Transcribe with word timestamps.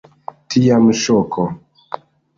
Tiam 0.53 0.89
ŝoko. 1.03 1.45